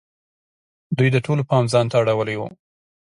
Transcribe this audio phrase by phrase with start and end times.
[0.97, 2.47] دوی د ټولو پام ځان ته اړولی وو.